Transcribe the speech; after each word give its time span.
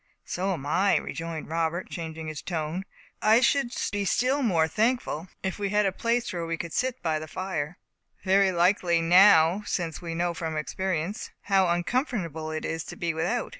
"So 0.25 0.53
am 0.53 0.65
I," 0.65 0.95
rejoined 0.95 1.47
Robert, 1.47 1.91
changing 1.91 2.25
his 2.25 2.41
tone. 2.41 2.85
"But 3.19 3.27
I 3.27 3.39
should 3.41 3.71
be 3.91 4.03
still 4.03 4.41
more 4.41 4.67
thankful 4.67 5.27
if 5.43 5.59
we 5.59 5.69
had 5.69 5.85
a 5.85 5.91
place 5.91 6.33
where 6.33 6.43
we 6.47 6.57
could 6.57 6.73
sit 6.73 7.03
by 7.03 7.19
the 7.19 7.27
fire." 7.27 7.77
"Very 8.23 8.51
likely, 8.51 8.99
now 8.99 9.61
since 9.67 10.01
we 10.01 10.15
know 10.15 10.33
from 10.33 10.57
experience, 10.57 11.29
how 11.41 11.69
uncomfortable 11.69 12.49
it 12.49 12.65
is 12.65 12.83
to 12.85 12.95
be 12.95 13.13
without. 13.13 13.49